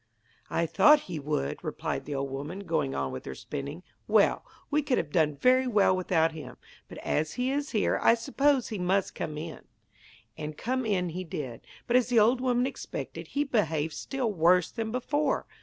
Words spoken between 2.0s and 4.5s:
the old woman, going on with her spinning. 'Well,